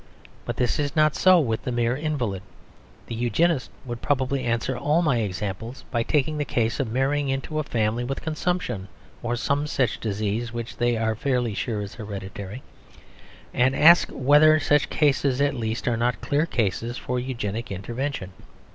But 0.45 0.57
this 0.57 0.79
is 0.79 0.95
not 0.95 1.15
so 1.15 1.39
with 1.39 1.61
the 1.63 1.71
mere 1.71 1.95
invalid. 1.95 2.41
The 3.05 3.13
Eugenists 3.13 3.69
would 3.85 4.01
probably 4.01 4.43
answer 4.43 4.75
all 4.75 5.03
my 5.03 5.17
examples 5.19 5.85
by 5.91 6.01
taking 6.01 6.39
the 6.39 6.43
case 6.43 6.79
of 6.79 6.91
marrying 6.91 7.29
into 7.29 7.59
a 7.59 7.63
family 7.63 8.03
with 8.03 8.23
consumption 8.23 8.87
(or 9.21 9.35
some 9.35 9.67
such 9.67 9.99
disease 9.99 10.51
which 10.51 10.75
they 10.77 10.97
are 10.97 11.13
fairly 11.13 11.53
sure 11.53 11.81
is 11.83 11.93
hereditary) 11.93 12.63
and 13.53 13.75
asking 13.75 14.25
whether 14.25 14.59
such 14.59 14.89
cases 14.89 15.39
at 15.39 15.53
least 15.53 15.87
are 15.87 15.97
not 15.97 16.19
clear 16.19 16.47
cases 16.47 16.97
for 16.97 17.19
a 17.19 17.21
Eugenic 17.21 17.71
intervention. 17.71 18.31